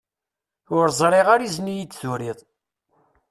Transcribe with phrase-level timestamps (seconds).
[0.75, 2.39] Ur ẓriɣ ara izen iyi-d-turiḍ.